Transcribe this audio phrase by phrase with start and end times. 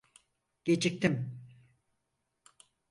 [0.65, 1.41] Geciktim.